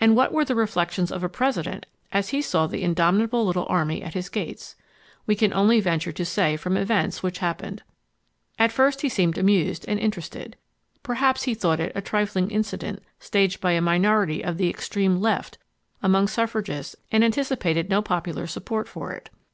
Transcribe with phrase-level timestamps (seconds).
[0.00, 4.02] And what were the reflections of a President as he saw the indomitable little army
[4.02, 4.74] at his gates?
[5.26, 7.82] We can only venture to say from events which happened.
[8.58, 10.56] At first he seemed amused and interested.
[11.02, 15.58] Perhaps he thought it a trifling incident staged by a minority of the extreme "left"
[16.02, 19.28] among suffragists and anticipated no popular support for it.